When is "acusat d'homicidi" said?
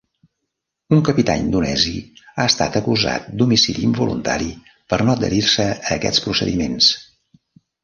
2.81-3.85